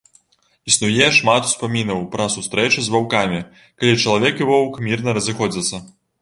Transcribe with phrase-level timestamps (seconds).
[0.69, 3.39] Існуе шмат успамінаў пра сустрэчы з ваўкамі,
[3.83, 5.85] калі чалавек і воўк мірна разыходзяцца.